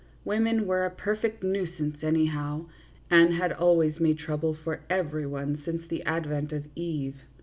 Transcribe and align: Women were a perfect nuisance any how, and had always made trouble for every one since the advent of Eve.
Women 0.25 0.65
were 0.65 0.83
a 0.83 0.89
perfect 0.89 1.43
nuisance 1.43 1.97
any 2.01 2.25
how, 2.25 2.65
and 3.11 3.35
had 3.35 3.53
always 3.53 3.99
made 3.99 4.17
trouble 4.17 4.55
for 4.55 4.79
every 4.89 5.27
one 5.27 5.61
since 5.63 5.87
the 5.87 6.01
advent 6.05 6.51
of 6.51 6.65
Eve. 6.73 7.17